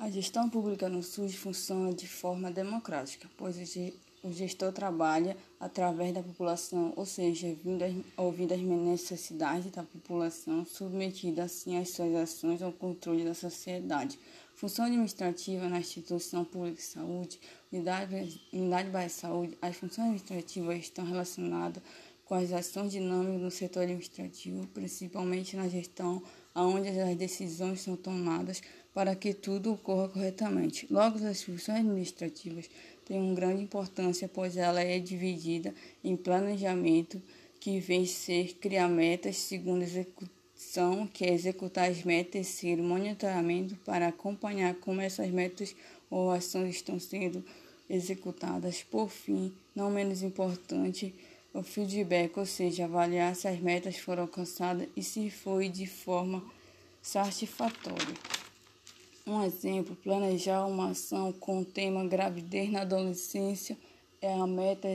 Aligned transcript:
A 0.00 0.08
gestão 0.08 0.48
pública 0.48 0.88
no 0.88 1.02
SUS 1.02 1.34
funciona 1.34 1.92
de 1.92 2.08
forma 2.08 2.50
democrática, 2.50 3.28
pois 3.36 3.58
o 4.24 4.32
gestor 4.32 4.72
trabalha 4.72 5.36
através 5.60 6.14
da 6.14 6.22
população, 6.22 6.94
ou 6.96 7.04
seja, 7.04 7.54
ouvindo 8.16 8.54
as 8.54 8.60
necessidades 8.62 9.70
da 9.70 9.82
população, 9.82 10.64
submetida 10.64 11.42
assim 11.42 11.76
às 11.76 11.90
suas 11.90 12.14
ações 12.14 12.62
ao 12.62 12.72
controle 12.72 13.26
da 13.26 13.34
sociedade. 13.34 14.18
Função 14.54 14.86
administrativa 14.86 15.68
na 15.68 15.80
instituição 15.80 16.46
pública 16.46 16.76
de 16.76 16.82
saúde, 16.82 17.38
unidade, 17.70 18.40
unidade 18.54 18.88
básica 18.88 19.06
de 19.06 19.20
saúde, 19.20 19.58
as 19.60 19.76
funções 19.76 20.06
administrativas 20.06 20.78
estão 20.78 21.04
relacionadas 21.04 21.82
com 22.24 22.36
as 22.36 22.50
ações 22.52 22.92
dinâmicas 22.92 23.42
no 23.42 23.50
setor 23.50 23.82
administrativo, 23.82 24.66
principalmente 24.68 25.56
na 25.56 25.68
gestão, 25.68 26.22
onde 26.54 26.88
as 26.88 27.16
decisões 27.16 27.80
são 27.82 27.96
tomadas 27.96 28.62
para 29.00 29.16
que 29.16 29.32
tudo 29.32 29.72
ocorra 29.72 30.10
corretamente. 30.10 30.86
Logo, 30.90 31.26
as 31.26 31.42
funções 31.42 31.78
administrativas 31.78 32.68
têm 33.06 33.18
uma 33.18 33.34
grande 33.34 33.62
importância, 33.62 34.28
pois 34.28 34.58
ela 34.58 34.82
é 34.82 34.98
dividida 34.98 35.74
em 36.04 36.14
planejamento, 36.14 37.18
que 37.58 37.80
vem 37.80 38.04
ser 38.04 38.58
criar 38.60 38.88
metas 38.88 39.38
segundo 39.38 39.80
execução, 39.80 41.06
que 41.06 41.24
é 41.24 41.32
executar 41.32 41.88
as 41.88 42.04
metas, 42.04 42.32
terceiro, 42.32 42.82
monitoramento 42.82 43.74
para 43.86 44.08
acompanhar 44.08 44.74
como 44.74 45.00
essas 45.00 45.30
metas 45.30 45.74
ou 46.10 46.30
ações 46.30 46.74
estão 46.74 47.00
sendo 47.00 47.42
executadas. 47.88 48.82
Por 48.82 49.08
fim, 49.08 49.50
não 49.74 49.90
menos 49.90 50.20
importante, 50.22 51.14
o 51.54 51.62
feedback, 51.62 52.36
ou 52.38 52.44
seja, 52.44 52.84
avaliar 52.84 53.34
se 53.34 53.48
as 53.48 53.58
metas 53.60 53.96
foram 53.96 54.24
alcançadas 54.24 54.86
e 54.94 55.02
se 55.02 55.30
foi 55.30 55.70
de 55.70 55.86
forma 55.86 56.44
satisfatória. 57.00 58.39
Um 59.30 59.44
exemplo, 59.44 59.94
planejar 59.94 60.66
uma 60.66 60.90
ação 60.90 61.32
com 61.32 61.60
o 61.60 61.64
tema 61.64 62.04
gravidez 62.04 62.68
na 62.68 62.80
adolescência 62.80 63.78
é 64.20 64.34
a 64.34 64.44
meta 64.44 64.88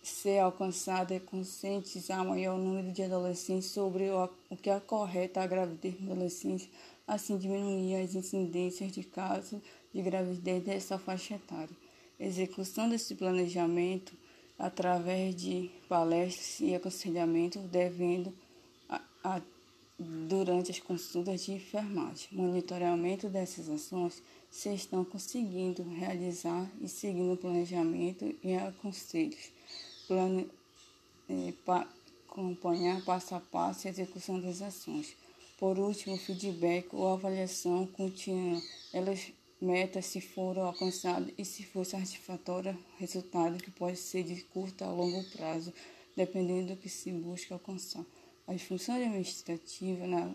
ser 0.00 0.38
alcançada 0.38 1.12
e 1.16 1.18
conscientizar 1.18 2.24
maior 2.24 2.56
número 2.56 2.92
de 2.92 3.02
adolescentes 3.02 3.70
sobre 3.70 4.08
o, 4.08 4.30
o 4.48 4.56
que 4.56 4.70
acorreta 4.70 5.42
a 5.42 5.48
gravidez 5.48 6.00
na 6.00 6.12
adolescência, 6.12 6.70
assim 7.08 7.36
diminuir 7.36 7.96
as 7.96 8.14
incidências 8.14 8.92
de 8.92 9.02
casos 9.02 9.60
de 9.92 10.00
gravidez 10.00 10.62
dessa 10.62 10.96
faixa 10.96 11.34
etária. 11.34 11.76
Execução 12.20 12.88
desse 12.88 13.16
planejamento 13.16 14.12
através 14.56 15.34
de 15.34 15.68
palestras 15.88 16.60
e 16.60 16.72
aconselhamento, 16.72 17.58
devendo 17.58 18.32
a, 18.88 19.00
a 19.24 19.40
durante 20.28 20.70
as 20.70 20.78
consultas 20.78 21.44
de 21.44 21.52
enfermagem. 21.52 22.28
Monitoramento 22.32 23.28
dessas 23.28 23.68
ações 23.68 24.22
se 24.50 24.74
estão 24.74 25.04
conseguindo 25.04 25.82
realizar 25.82 26.70
e 26.80 26.88
seguindo 26.88 27.32
o 27.32 27.36
planejamento 27.36 28.34
e 28.42 28.54
aconselhos. 28.54 29.50
Plane, 30.06 30.48
eh, 31.28 31.52
pa, 31.64 31.88
acompanhar 32.28 33.04
passo 33.04 33.34
a 33.34 33.40
passo 33.40 33.86
a 33.86 33.90
execução 33.90 34.40
das 34.40 34.62
ações. 34.62 35.14
Por 35.58 35.78
último, 35.78 36.16
feedback 36.16 36.88
ou 36.92 37.08
avaliação 37.08 37.86
contínua. 37.86 38.60
Elas 38.92 39.32
metas 39.60 40.06
se 40.06 40.20
foram 40.20 40.64
alcançadas 40.64 41.32
e 41.38 41.44
se 41.44 41.64
for 41.64 41.86
satisfatória, 41.86 42.76
resultado 42.98 43.62
que 43.62 43.70
pode 43.70 43.96
ser 43.96 44.24
de 44.24 44.42
curto 44.42 44.82
a 44.82 44.90
longo 44.90 45.22
prazo, 45.30 45.72
dependendo 46.16 46.74
do 46.74 46.76
que 46.76 46.88
se 46.88 47.12
busca 47.12 47.54
alcançar. 47.54 48.04
As 48.46 48.60
funções 48.62 49.02
administrativas 49.02 50.08
na 50.08 50.34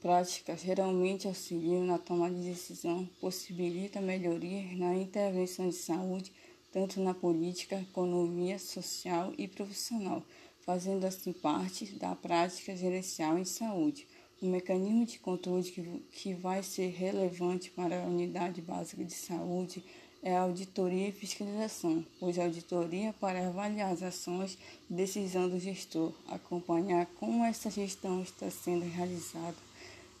prática 0.00 0.56
geralmente 0.56 1.28
auxiliam 1.28 1.84
na 1.84 1.98
tomada 1.98 2.34
de 2.34 2.50
decisão, 2.50 3.08
possibilitam 3.20 4.02
melhorias 4.02 4.76
na 4.76 4.94
intervenção 4.96 5.68
de 5.68 5.76
saúde, 5.76 6.32
tanto 6.72 7.00
na 7.00 7.14
política, 7.14 7.80
economia, 7.80 8.58
social 8.58 9.32
e 9.38 9.46
profissional, 9.46 10.24
fazendo 10.60 11.04
assim 11.04 11.32
parte 11.32 11.86
da 11.96 12.14
prática 12.14 12.76
gerencial 12.76 13.38
em 13.38 13.44
saúde. 13.44 14.06
O 14.40 14.46
mecanismo 14.46 15.06
de 15.06 15.20
controle 15.20 15.62
que, 15.62 15.82
que 16.10 16.34
vai 16.34 16.62
ser 16.64 16.88
relevante 16.88 17.70
para 17.70 18.02
a 18.02 18.06
unidade 18.06 18.60
básica 18.60 19.04
de 19.04 19.14
saúde 19.14 19.84
é 20.22 20.36
a 20.36 20.42
auditoria 20.42 21.08
e 21.08 21.12
fiscalização, 21.12 22.06
pois 22.20 22.38
a 22.38 22.44
auditoria 22.44 23.12
para 23.20 23.48
avaliar 23.48 23.92
as 23.92 24.02
ações 24.02 24.56
e 24.88 24.94
decisão 24.94 25.48
do 25.48 25.58
gestor, 25.58 26.12
acompanhar 26.28 27.06
como 27.18 27.44
essa 27.44 27.68
gestão 27.68 28.22
está 28.22 28.48
sendo 28.48 28.84
realizada 28.84 29.56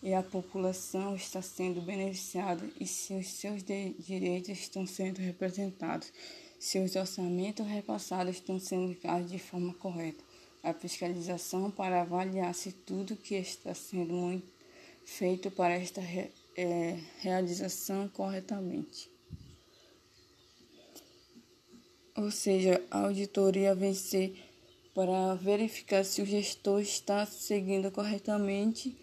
e 0.02 0.12
a 0.12 0.22
população 0.22 1.14
está 1.14 1.40
sendo 1.40 1.80
beneficiada 1.80 2.68
e 2.80 2.86
se 2.86 3.14
os 3.14 3.28
seus 3.28 3.62
direitos 3.62 4.48
estão 4.48 4.84
sendo 4.84 5.18
representados, 5.18 6.12
se 6.58 6.80
os 6.80 6.96
orçamentos 6.96 7.64
repassados 7.64 8.34
estão 8.34 8.58
sendo 8.58 8.90
enviados 8.90 9.30
de 9.30 9.38
forma 9.38 9.72
correta. 9.74 10.24
A 10.64 10.72
fiscalização 10.72 11.70
para 11.70 12.02
avaliar 12.02 12.52
se 12.54 12.72
tudo 12.72 13.16
que 13.16 13.36
está 13.36 13.74
sendo 13.74 14.42
feito 15.04 15.50
para 15.50 15.74
esta 15.74 16.00
re, 16.00 16.30
é, 16.56 16.98
realização 17.20 18.08
corretamente. 18.08 19.11
Ou 22.16 22.30
seja, 22.30 22.82
a 22.90 23.04
auditoria 23.06 23.74
vem 23.74 23.94
ser 23.94 24.34
para 24.94 25.34
verificar 25.34 26.04
se 26.04 26.20
o 26.20 26.26
gestor 26.26 26.80
está 26.80 27.24
seguindo 27.24 27.90
corretamente 27.90 28.94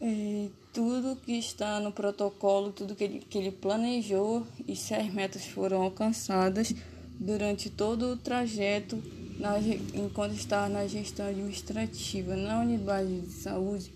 é, 0.00 0.48
tudo 0.72 1.16
que 1.16 1.32
está 1.32 1.80
no 1.80 1.92
protocolo, 1.92 2.72
tudo 2.72 2.94
que 2.94 3.04
ele, 3.04 3.18
que 3.20 3.38
ele 3.38 3.50
planejou 3.50 4.46
e 4.66 4.74
se 4.74 4.94
as 4.94 5.12
metas 5.12 5.46
foram 5.46 5.82
alcançadas 5.82 6.74
durante 7.18 7.70
todo 7.70 8.12
o 8.12 8.16
trajeto 8.16 9.02
na, 9.38 9.58
enquanto 9.94 10.34
está 10.34 10.68
na 10.68 10.86
gestão 10.86 11.26
administrativa. 11.26 12.36
Na 12.36 12.60
unidade 12.60 13.20
de 13.20 13.32
saúde, 13.32 13.92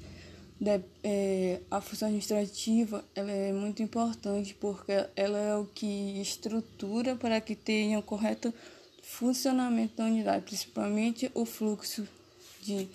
de, 0.60 0.80
é, 1.04 1.60
a 1.70 1.80
função 1.80 2.08
administrativa 2.08 3.04
ela 3.14 3.30
é 3.30 3.52
muito 3.52 3.82
importante 3.82 4.54
porque 4.54 4.92
ela 5.14 5.38
é 5.38 5.56
o 5.56 5.64
que 5.66 6.20
estrutura 6.20 7.14
para 7.14 7.40
que 7.40 7.54
tenha 7.54 7.98
o 7.98 8.02
correto 8.02 8.52
funcionamento 9.02 9.96
da 9.96 10.04
unidade, 10.04 10.44
principalmente 10.44 11.30
o 11.32 11.44
fluxo 11.44 12.06
de, 12.60 12.88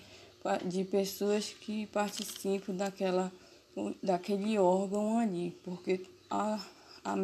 de 0.66 0.84
pessoas 0.84 1.56
que 1.59 1.88
participam 1.88 2.75
daquela, 2.75 3.31
daquele 4.01 4.59
órgão 4.59 5.18
ali, 5.18 5.57
porque 5.63 6.06
a, 6.30 6.59
a, 7.03 7.16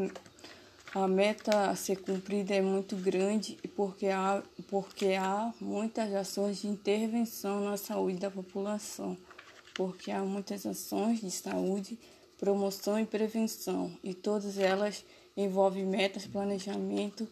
a 0.96 1.08
meta 1.08 1.70
a 1.70 1.76
ser 1.76 1.98
cumprida 1.98 2.56
é 2.56 2.62
muito 2.62 2.96
grande 2.96 3.58
porque 3.76 4.08
há, 4.08 4.42
porque 4.70 5.14
há 5.14 5.54
muitas 5.60 6.14
ações 6.16 6.62
de 6.62 6.68
intervenção 6.68 7.66
na 7.66 7.78
saúde 7.78 8.18
da 8.18 8.32
população 8.32 9.18
porque 9.80 10.12
há 10.12 10.22
muitas 10.26 10.66
ações 10.66 11.22
de 11.22 11.32
saúde, 11.32 11.98
promoção 12.38 13.00
e 13.00 13.06
prevenção, 13.06 13.90
e 14.04 14.14
todas 14.14 14.58
elas 14.58 15.06
envolvem 15.38 15.86
metas, 15.86 16.28
planejamento, 16.28 17.26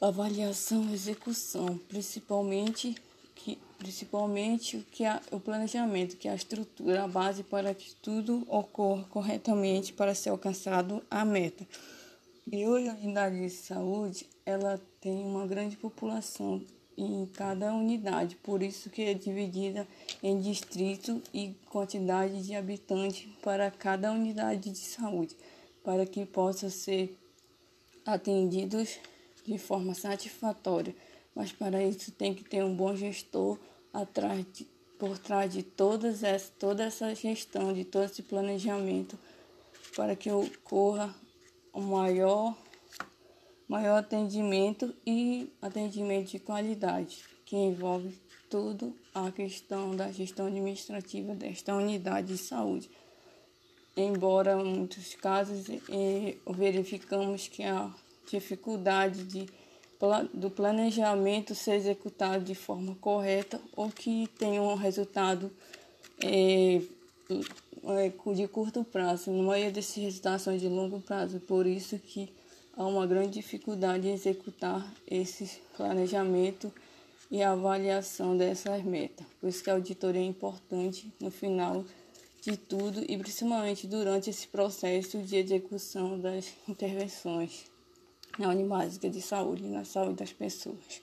avaliação 0.00 0.88
e 0.88 0.94
execução, 0.94 1.78
principalmente 1.86 2.94
que 3.34 3.58
principalmente 3.76 4.78
o 4.78 4.84
que 4.84 5.04
é 5.04 5.20
o 5.30 5.38
planejamento, 5.38 6.16
que 6.16 6.28
é 6.28 6.30
a 6.30 6.34
estrutura, 6.34 7.04
a 7.04 7.08
base 7.08 7.42
para 7.42 7.74
que 7.74 7.94
tudo 7.96 8.46
ocorra 8.48 9.04
corretamente 9.10 9.92
para 9.92 10.14
ser 10.14 10.30
alcançado 10.30 11.02
a 11.10 11.26
meta. 11.26 11.68
E 12.50 12.66
hoje 12.66 12.88
a 12.88 12.94
unidade 12.94 13.38
de 13.38 13.50
saúde, 13.50 14.26
ela 14.46 14.80
tem 14.98 15.22
uma 15.22 15.46
grande 15.46 15.76
população 15.76 16.62
em 16.96 17.26
cada 17.26 17.72
unidade, 17.74 18.36
por 18.36 18.62
isso 18.62 18.88
que 18.90 19.02
é 19.02 19.14
dividida 19.14 19.86
em 20.22 20.40
distrito 20.40 21.22
e 21.32 21.54
quantidade 21.70 22.42
de 22.42 22.54
habitantes 22.54 23.28
para 23.42 23.70
cada 23.70 24.12
unidade 24.12 24.70
de 24.70 24.78
saúde, 24.78 25.36
para 25.82 26.06
que 26.06 26.24
possa 26.24 26.70
ser 26.70 27.16
atendidos 28.06 28.98
de 29.44 29.58
forma 29.58 29.94
satisfatória. 29.94 30.94
Mas 31.34 31.52
para 31.52 31.82
isso 31.82 32.12
tem 32.12 32.32
que 32.32 32.44
ter 32.44 32.62
um 32.62 32.74
bom 32.74 32.94
gestor 32.94 33.58
atrás 33.92 34.44
de, 34.52 34.66
por 34.98 35.18
trás 35.18 35.52
de 35.52 35.62
todas 35.62 36.22
essa, 36.22 36.52
toda 36.58 36.84
essa 36.84 37.14
gestão, 37.14 37.72
de 37.72 37.84
todo 37.84 38.04
esse 38.04 38.22
planejamento, 38.22 39.18
para 39.96 40.14
que 40.14 40.30
ocorra 40.30 41.14
o 41.72 41.80
maior 41.80 42.56
maior 43.68 43.98
atendimento 43.98 44.94
e 45.06 45.50
atendimento 45.60 46.30
de 46.30 46.38
qualidade, 46.38 47.24
que 47.44 47.56
envolve 47.56 48.14
tudo 48.50 48.94
a 49.14 49.30
questão 49.30 49.96
da 49.96 50.12
gestão 50.12 50.46
administrativa 50.46 51.34
desta 51.34 51.74
unidade 51.74 52.28
de 52.28 52.38
saúde. 52.38 52.90
Embora 53.96 54.60
em 54.60 54.64
muitos 54.64 55.14
casos 55.14 55.66
verificamos 56.46 57.48
que 57.48 57.62
a 57.62 57.92
dificuldade 58.30 59.24
de, 59.24 59.46
do 60.32 60.50
planejamento 60.50 61.54
ser 61.54 61.74
executado 61.74 62.44
de 62.44 62.54
forma 62.54 62.96
correta 63.00 63.60
ou 63.76 63.88
que 63.90 64.28
tenha 64.38 64.60
um 64.60 64.74
resultado 64.74 65.50
eh, 66.22 66.82
é, 67.30 68.12
de 68.34 68.48
curto 68.48 68.82
prazo, 68.84 69.30
na 69.30 69.42
maioria 69.42 69.70
desses 69.70 69.96
resultados 69.96 70.42
são 70.42 70.56
de 70.56 70.68
longo 70.68 71.00
prazo, 71.00 71.38
por 71.40 71.66
isso 71.66 71.98
que 71.98 72.32
há 72.76 72.86
uma 72.86 73.06
grande 73.06 73.34
dificuldade 73.34 74.08
em 74.08 74.12
executar 74.12 74.86
esse 75.06 75.60
planejamento 75.76 76.72
e 77.30 77.42
avaliação 77.42 78.36
dessas 78.36 78.82
metas. 78.82 79.26
Por 79.40 79.48
isso 79.48 79.62
que 79.62 79.70
a 79.70 79.74
auditoria 79.74 80.20
é 80.20 80.24
importante 80.24 81.12
no 81.20 81.30
final 81.30 81.84
de 82.42 82.56
tudo 82.56 83.02
e 83.08 83.16
principalmente 83.16 83.86
durante 83.86 84.28
esse 84.30 84.46
processo 84.46 85.18
de 85.18 85.36
execução 85.36 86.18
das 86.20 86.52
intervenções 86.68 87.64
na 88.38 88.50
Unibásica 88.50 89.08
de 89.08 89.22
Saúde, 89.22 89.62
na 89.64 89.84
saúde 89.84 90.16
das 90.16 90.32
pessoas. 90.32 91.02